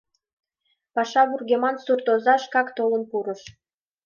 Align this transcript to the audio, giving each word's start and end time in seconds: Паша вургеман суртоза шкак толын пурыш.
Паша 0.93 1.21
вургеман 1.29 1.75
суртоза 1.83 2.35
шкак 2.43 2.67
толын 2.77 3.03
пурыш. 3.09 3.41